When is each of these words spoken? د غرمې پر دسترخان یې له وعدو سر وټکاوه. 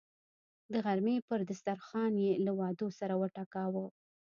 د 0.71 0.73
غرمې 0.85 1.15
پر 1.27 1.39
دسترخان 1.49 2.13
یې 2.23 2.31
له 2.45 2.51
وعدو 2.59 2.87
سر 2.97 3.09
وټکاوه. 3.17 3.85